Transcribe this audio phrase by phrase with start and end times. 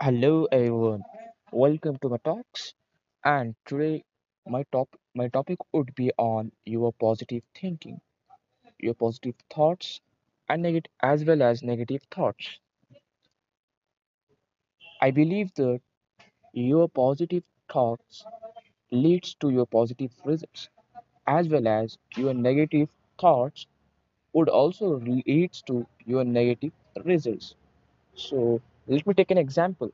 [0.00, 1.02] Hello everyone,
[1.50, 2.74] welcome to my talks.
[3.24, 4.04] And today
[4.46, 8.00] my top my topic would be on your positive thinking,
[8.78, 10.00] your positive thoughts,
[10.48, 12.58] and negative as well as negative thoughts.
[15.02, 15.82] I believe that
[16.54, 18.24] your positive thoughts
[18.90, 20.68] leads to your positive results,
[21.26, 22.88] as well as your negative
[23.20, 23.66] thoughts
[24.32, 26.72] would also leads to your negative
[27.04, 27.54] results.
[28.14, 29.92] So let me take an example.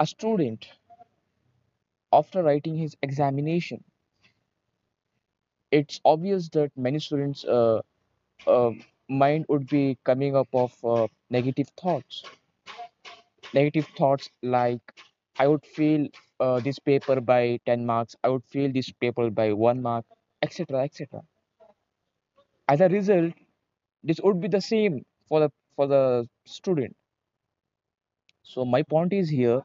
[0.00, 0.68] A student
[2.12, 3.82] after writing his examination
[5.70, 7.80] it's obvious that many students uh,
[8.46, 8.70] uh,
[9.08, 12.22] mind would be coming up of uh, negative thoughts
[13.52, 14.80] negative thoughts like
[15.38, 16.06] i would fail
[16.40, 20.04] uh, this paper by 10 marks i would fail this paper by 1 mark
[20.42, 21.22] etc etc
[22.68, 23.32] as a result
[24.02, 26.96] this would be the same for the for the student.
[28.42, 29.62] So my point is here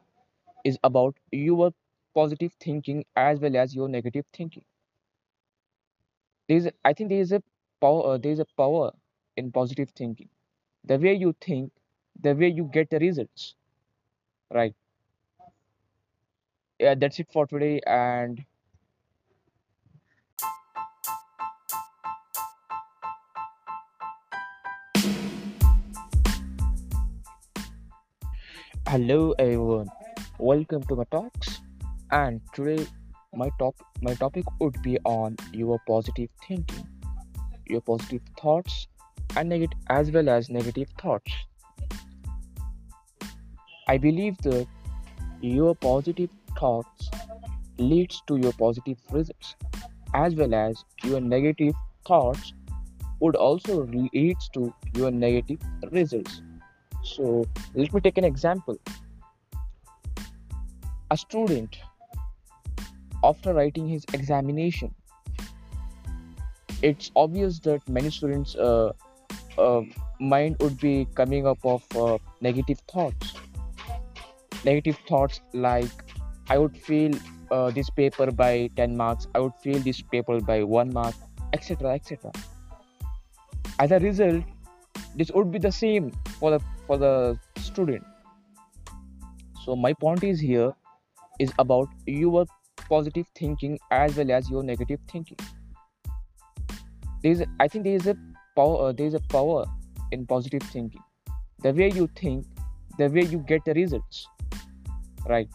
[0.64, 1.72] is about your
[2.14, 4.64] positive thinking as well as your negative thinking.
[6.48, 7.42] There is i think there is a
[7.82, 8.92] power uh, there is a power
[9.36, 10.30] in positive thinking.
[10.84, 11.72] The way you think
[12.20, 13.56] the way you get the results.
[14.50, 14.74] Right.
[16.78, 18.44] Yeah that's it for today and
[28.94, 29.88] hello everyone.
[30.38, 31.62] Welcome to my talks.
[32.12, 32.86] And today
[33.34, 36.86] my top my topic would be on your positive thinking
[37.66, 38.86] your positive thoughts
[39.36, 41.34] and negative as well as negative thoughts.
[43.88, 44.68] I believe that
[45.40, 47.10] your positive thoughts
[47.78, 49.56] leads to your positive results
[50.14, 51.74] as well as your negative
[52.06, 52.54] thoughts
[53.18, 55.58] would also leads to your negative
[55.90, 56.42] results
[57.04, 58.78] so let me take an example.
[61.10, 61.76] A student
[63.22, 64.94] after writing his examination
[66.82, 68.92] it's obvious that many students uh,
[69.56, 69.82] uh,
[70.20, 73.34] mind would be coming up of uh, negative thoughts.
[74.64, 76.04] Negative thoughts like
[76.48, 77.12] i would fail
[77.50, 81.14] uh, this paper by 10 marks i would fail this paper by 1 mark
[81.52, 82.32] etc etc
[83.78, 84.44] as a result
[85.16, 88.04] this would be the same for the for the student.
[89.64, 90.72] So my point is here
[91.38, 92.46] is about your
[92.88, 95.38] positive thinking as well as your negative thinking.
[97.22, 98.16] There is i think there is a
[98.56, 99.64] power uh, there is a power
[100.12, 101.00] in positive thinking.
[101.62, 102.46] The way you think
[102.98, 104.28] the way you get the results
[105.26, 105.48] right?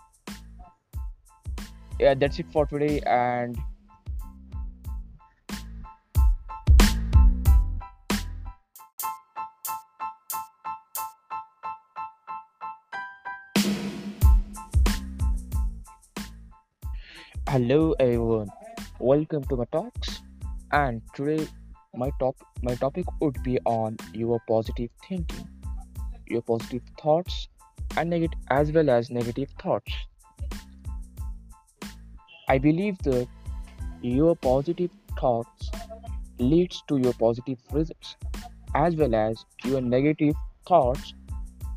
[2.00, 3.58] Yeah that's it for today and
[17.50, 18.48] hello everyone.
[19.00, 20.22] Welcome to my talks.
[20.72, 21.48] And today
[21.96, 25.48] my top my topic would be on your positive thinking
[26.28, 27.48] your positive thoughts
[27.98, 29.92] and negative as well as negative thoughts.
[32.48, 33.28] I believe that
[34.04, 35.72] your positive thoughts
[36.38, 38.16] leads to your positive results
[38.76, 40.36] as well as your negative
[40.68, 41.16] thoughts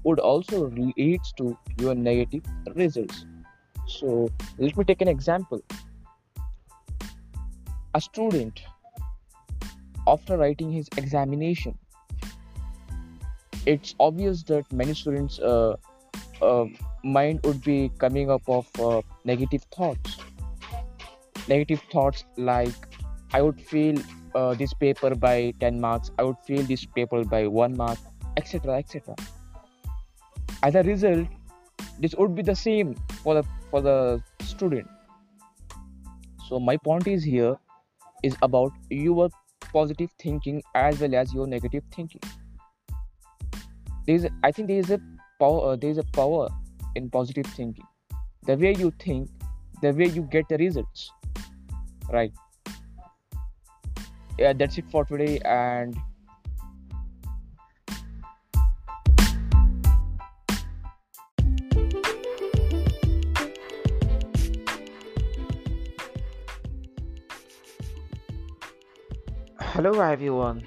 [0.05, 2.43] would also leads to your negative
[2.75, 3.25] results
[4.01, 5.63] so let me take an example.
[7.95, 8.63] A student
[10.09, 11.79] after writing his examination
[13.67, 15.77] it's obvious that many students uh,
[16.41, 16.65] uh,
[17.05, 20.19] mind would be coming up of uh, negative thoughts.
[21.49, 22.93] Negative thoughts like
[23.35, 23.97] i would fail
[24.35, 27.99] uh, this paper by 10 marks i would fail this paper by 1 mark
[28.37, 29.15] etc etc
[30.63, 31.27] as a result
[31.99, 32.95] this would be the same
[33.25, 34.89] for the for the student.
[36.49, 37.57] So my point is here
[38.23, 39.31] is about your
[39.73, 42.21] positive thinking as well as your negative thinking.
[44.07, 45.01] There is i think there is a
[45.41, 46.49] power uh, there is a power
[47.01, 47.87] in positive thinking.
[48.51, 49.31] The way you think
[49.81, 51.11] the way you get the results.
[52.13, 52.33] Right.
[54.39, 55.97] Yeah that's it for today and
[69.83, 70.63] Hello everyone.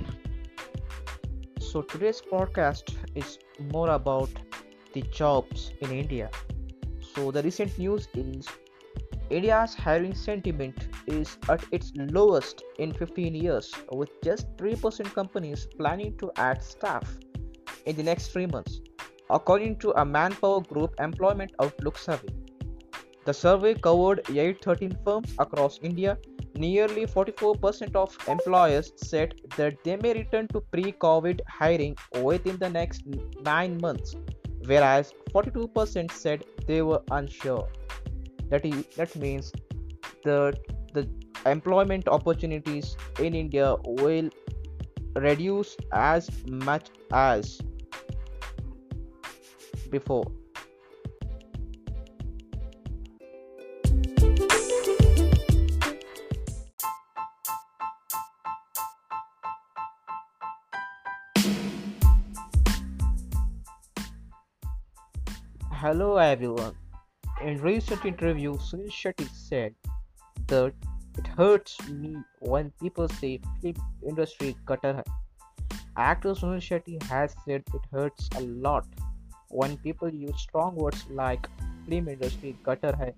[1.62, 3.40] So today's podcast is
[3.72, 4.28] more about
[4.94, 6.30] the jobs in India.
[7.14, 8.46] So the recent news is
[9.30, 16.18] India's hiring sentiment is at its lowest in 15 years with just 3% companies planning
[16.18, 17.18] to add staff
[17.86, 18.82] in the next 3 months.
[19.30, 22.34] according to a Manpower Group Employment Outlook survey.
[23.24, 26.18] The survey covered 813 firms across India.
[26.58, 32.70] Nearly 44% of employers said that they may return to pre COVID hiring within the
[32.70, 33.04] next
[33.44, 34.16] nine months,
[34.66, 37.68] whereas 42% said they were unsure.
[38.50, 39.52] That, is, that means
[40.24, 40.58] the,
[40.94, 41.10] the
[41.46, 44.30] employment opportunities in India will
[45.16, 47.60] reduce as much as
[49.90, 50.26] before.
[65.96, 66.76] Hello everyone.
[67.42, 69.74] In recent interview, Sunil Shetty said
[70.48, 70.74] that
[71.18, 73.76] it hurts me when people say film
[74.06, 75.02] industry gutter.
[75.96, 78.86] Actor Sunil Shetty has said it hurts a lot
[79.48, 81.48] when people use strong words like
[81.88, 83.14] film industry gutter.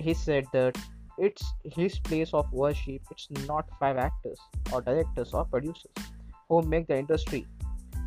[0.00, 0.76] He said that
[1.18, 3.00] it's his place of worship.
[3.12, 4.40] It's not five actors
[4.72, 6.10] or directors or producers
[6.48, 7.46] who make the industry.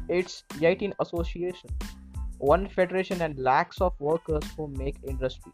[0.10, 1.70] It's 18 association
[2.39, 5.51] one federation and lakhs of workers who make industry.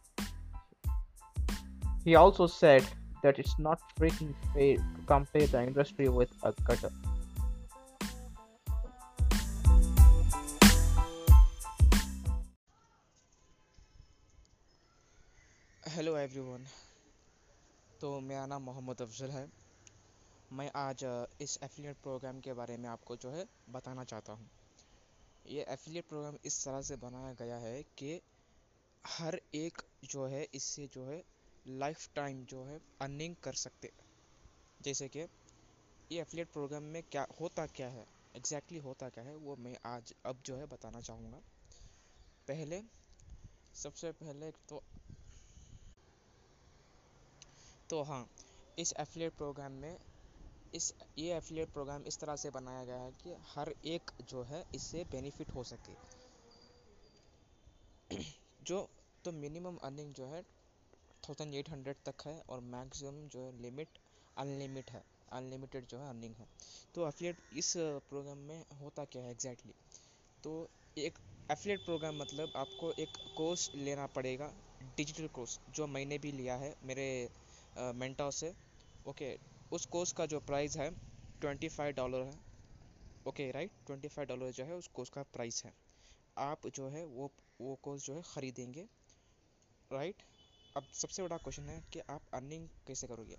[2.03, 2.83] He also said
[3.23, 6.91] that it's not freaking fair to compare the industry with a gutter.
[15.95, 16.65] Hello everyone
[18.01, 19.45] तो मेरा नाम मोहम्मद अफजल है
[20.53, 21.03] मैं आज
[21.41, 24.49] इस affiliate programme के बारे में आपको जो है बताना चाहता हूँ
[25.45, 28.21] ये एफिलिएट प्रोग्राम इस तरह से बनाया गया है कि
[29.05, 31.23] हर एक जो है, इससे जो है
[31.67, 33.91] लाइफ टाइम जो है अर्निंग कर सकते
[34.81, 35.19] जैसे कि
[36.11, 38.05] ये एफिलिएट प्रोग्राम में क्या, होता क्या है?
[38.35, 39.35] एग्जैक्टली exactly होता क्या है?
[39.35, 41.37] वो मैं आज, अब जो है बताना चाहूँगा।
[42.47, 42.81] पहले,
[43.73, 44.83] सबसे पहले तो
[47.89, 48.27] तो हाँ
[48.79, 49.97] इस एफिलिएट प्रोग्राम में
[50.75, 54.63] इस ये एफिलिएट प्रोग्राम इस तरह से बनाया गया है कि हर एक जो है
[54.75, 55.95] इससे बेनिफिट हो सके
[58.63, 58.79] जो
[59.25, 60.41] तो मिनिमम अर्निंग जो है
[61.23, 63.99] थाउज़ेंड एट हंड्रेड तक है और मैक्सिमम जो है लिमिट
[64.37, 66.47] अनलिमिट है अनलिमिटेड जो है अर्निंग है
[66.95, 67.73] तो एफिलिएट इस
[68.09, 70.43] प्रोग्राम में होता क्या है एग्जैक्टली exactly?
[70.43, 71.19] तो एक
[71.49, 74.53] एफिलिएट प्रोग्राम मतलब आपको एक कोर्स लेना पड़ेगा
[74.97, 77.07] डिजिटल कोर्स जो मैंने भी लिया है मेरे
[77.95, 78.53] मेंटोर से
[79.05, 79.35] ओके
[79.75, 80.89] उस कोर्स का जो प्राइस है
[81.41, 82.39] ट्वेंटी फाइव डॉलर है।
[83.25, 85.73] Okay right twenty five dollar जो है, उस कोर्स का प्राइस है।
[86.37, 87.31] आप जो है, वो
[87.61, 88.85] वो कोर्स जो है ख़रीदेंगे।
[89.91, 90.23] राइट
[90.75, 93.37] अब सबसे बड़ा क्वेश्चन है कि आप अर्निंग कैसे करोगे?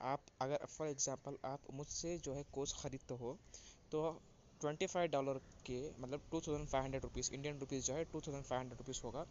[0.00, 3.36] आप, अगर फॉर एग्जांपल आप मुझसे जो है कोर्स ख़रीदते हो
[3.92, 4.00] तो
[4.60, 8.20] ट्वेंटी फाइव डॉलर के मतलब two thousand five hundred rupees Indian rupees जो है two
[8.20, 9.24] thousand five hundred rupees होगा।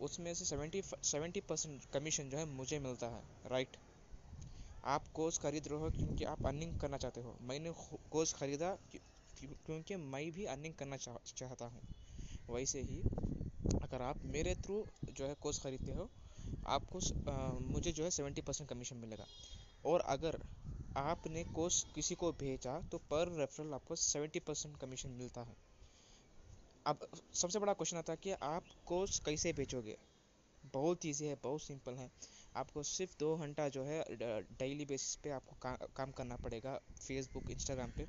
[0.00, 3.76] उसमें से सेवेंटी सेवेंटी परसेंट कमीशन जो है मुझे मिलता है। राइट
[4.84, 7.72] आप कोर्स खरीद रहे हो क्योंकि आप अर्निंग करना चाहते हो। मैंने
[8.10, 8.76] कोर्स खरीदा
[9.36, 11.80] क्योंकि मैं भी अर्निंग करना चाह, चाहता हूँ।
[12.50, 13.02] वैसे ही
[13.82, 16.08] अगर आप मेरे थ्रू जो है कोर्स ख़रीदते हो
[16.68, 16.98] आपको
[17.30, 19.26] आ, मुझे जो है सेवेंटी परसेंट कमीशन मिलेगा।
[19.84, 20.38] और अगर
[20.96, 25.56] आपने कोर्स किसी को भेजा तो पर रेफरल आपको सेवेंटी परसेंट कमीशन मिलता है।
[26.86, 29.96] अब सबसे बड़ा क्वेश्चन आता है कि आप कोर्स कैसे बेचोगे?
[30.64, 32.10] बहुत ईजी है बहुत सिंपल है।
[32.54, 37.50] आपको सिर्फ़ दो घंटा जो है डेली बेसिस पे आपको का, काम करना पड़ेगा फेसबुक
[37.50, 38.06] इंस्टाग्राम पे।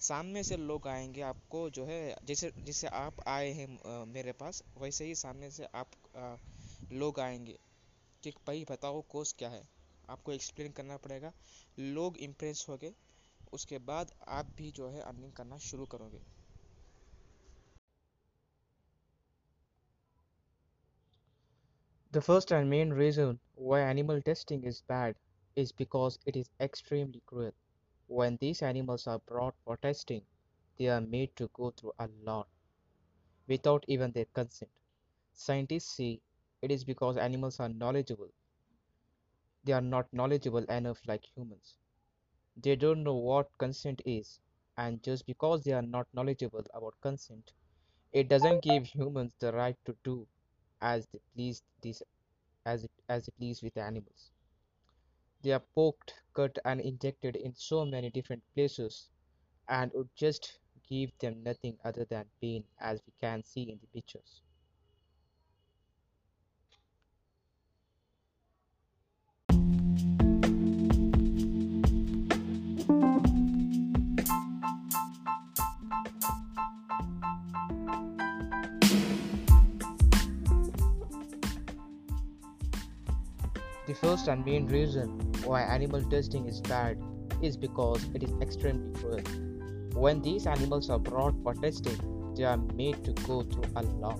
[0.00, 5.04] सामने से लोग आएँगे आपको जो है जैसे जैसे आप आए हैं मेरे पास वैसे
[5.04, 6.36] ही सामने से आप आ,
[6.92, 7.58] लोग आएँगे।
[8.22, 9.62] कि भाई बताओ कोर्स क्या है?
[10.08, 11.32] आपको एक्सप्लेन करना पड़ेगा।
[11.78, 12.94] लोग इम्प्रेस हो गए
[13.52, 16.20] उसके बाद आप भी जो है अर्निंग करना शुरू करोगे।
[22.12, 25.16] The first and main reason why animal testing is bad
[25.56, 27.50] is because it is extremely cruel.
[28.06, 30.24] When these animals are brought for testing,
[30.78, 32.46] they are made to go through a lot
[33.48, 34.70] without even their consent.
[35.32, 36.20] Scientists say
[36.62, 38.30] it is because animals are knowledgeable.
[39.64, 41.74] They are not knowledgeable enough like humans.
[42.56, 44.40] They don't know what consent is,
[44.76, 47.52] and just because they are not knowledgeable about consent,
[48.12, 50.28] it doesn't give humans the right to do
[50.82, 52.02] as they please these
[52.66, 54.30] as it, as they please with animals.
[55.42, 59.10] They are poked, cut, and injected in so many different places,
[59.68, 60.58] and would just
[60.88, 64.42] give them nothing other than pain, as we can see in the pictures.
[84.02, 85.10] First and main reason
[85.44, 86.98] why animal testing is bad
[87.40, 89.20] is because it is extremely cruel.
[89.94, 94.18] When these animals are brought for testing, they are made to go through a lot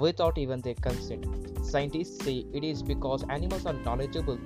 [0.00, 1.26] without even their consent.
[1.64, 4.38] Scientists say it is because animals are knowledgeable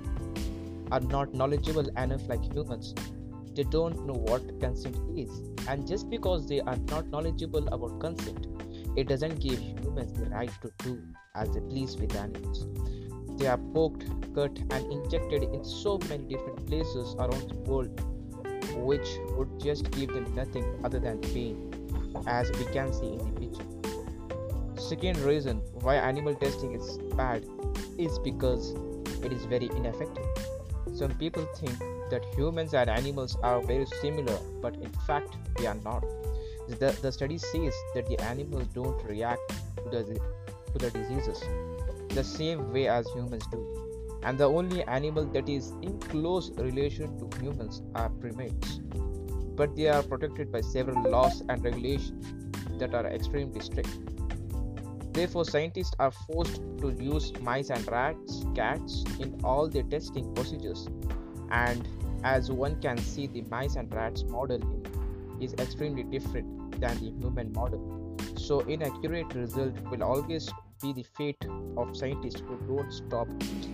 [0.91, 2.93] are not knowledgeable enough like humans.
[3.55, 5.31] They don't know what consent is.
[5.67, 8.45] And just because they are not knowledgeable about consent,
[8.95, 11.01] it doesn't give humans the right to do
[11.35, 12.67] as they please with animals.
[13.39, 14.05] They are poked,
[14.35, 18.01] cut, and injected in so many different places around the world,
[18.75, 21.71] which would just give them nothing other than pain,
[22.27, 23.63] as we can see in the picture.
[24.77, 27.45] Second reason why animal testing is bad
[27.97, 28.75] is because
[29.23, 30.25] it is very ineffective.
[30.93, 31.79] Some people think
[32.09, 36.03] that humans and animals are very similar, but in fact, they are not.
[36.67, 40.19] The, the study says that the animals don't react to the,
[40.73, 41.41] to the diseases
[42.09, 43.65] the same way as humans do.
[44.23, 48.81] And the only animal that is in close relation to humans are primates.
[49.55, 52.33] But they are protected by several laws and regulations
[52.79, 53.89] that are extremely strict.
[55.13, 60.87] Therefore, scientists are forced to use mice and rats, cats in all their testing procedures.
[61.51, 61.87] And
[62.23, 64.61] as one can see, the mice and rats model
[65.41, 68.15] is extremely different than the human model.
[68.35, 70.49] So, inaccurate result will always
[70.81, 71.45] be the fate
[71.77, 73.27] of scientists who don't stop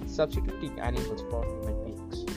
[0.07, 2.35] substituting animals for human beings.